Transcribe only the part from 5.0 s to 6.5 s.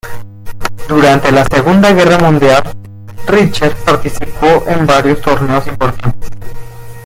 torneos importantes.